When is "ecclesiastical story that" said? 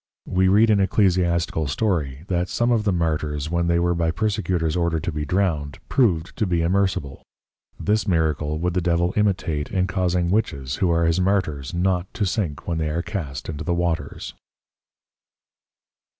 0.79-2.49